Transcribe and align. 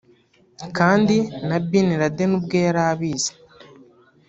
kandi 0.77 1.15
na 1.47 1.57
Bin 1.67 1.87
Laden 2.01 2.31
ubwe 2.37 2.57
yari 2.65 2.81
abizi 2.91 3.31